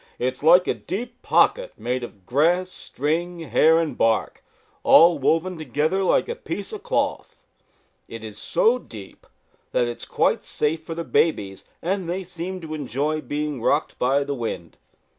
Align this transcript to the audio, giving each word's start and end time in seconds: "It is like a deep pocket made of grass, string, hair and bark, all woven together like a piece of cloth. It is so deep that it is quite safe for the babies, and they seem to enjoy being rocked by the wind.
"It 0.17 0.33
is 0.33 0.41
like 0.41 0.65
a 0.67 0.73
deep 0.73 1.21
pocket 1.21 1.73
made 1.77 2.03
of 2.03 2.25
grass, 2.25 2.71
string, 2.71 3.41
hair 3.41 3.77
and 3.77 3.95
bark, 3.95 4.43
all 4.81 5.19
woven 5.19 5.59
together 5.59 6.03
like 6.03 6.27
a 6.27 6.33
piece 6.33 6.73
of 6.73 6.81
cloth. 6.81 7.37
It 8.07 8.23
is 8.23 8.39
so 8.39 8.79
deep 8.79 9.27
that 9.73 9.83
it 9.87 9.95
is 9.97 10.05
quite 10.05 10.43
safe 10.43 10.81
for 10.83 10.95
the 10.95 11.03
babies, 11.03 11.65
and 11.83 12.09
they 12.09 12.23
seem 12.23 12.61
to 12.61 12.73
enjoy 12.73 13.21
being 13.21 13.61
rocked 13.61 13.99
by 13.99 14.23
the 14.23 14.33
wind. 14.33 14.75